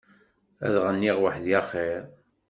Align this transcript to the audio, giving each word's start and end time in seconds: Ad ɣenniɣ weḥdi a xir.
Ad 0.65 0.75
ɣenniɣ 0.85 1.17
weḥdi 1.23 1.53
a 1.59 1.61
xir. 1.69 2.03